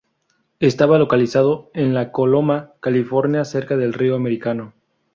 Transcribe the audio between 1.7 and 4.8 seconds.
en Coloma, California, cerca del río Americano.